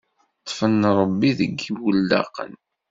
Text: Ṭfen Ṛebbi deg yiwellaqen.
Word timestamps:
Ṭfen 0.47 0.81
Ṛebbi 0.99 1.29
deg 1.39 1.53
yiwellaqen. 1.63 2.53